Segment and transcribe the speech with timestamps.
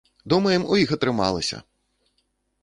[0.31, 1.61] Думаем, у іх атрымалася!